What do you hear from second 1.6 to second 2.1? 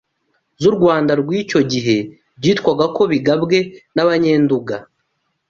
gihe